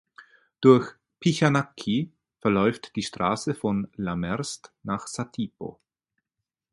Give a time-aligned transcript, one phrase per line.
[0.61, 5.79] Durch Pichanaqui verläuft die Straße von La Merced nach Satipo.